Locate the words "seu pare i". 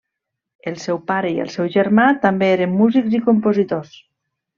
0.83-1.43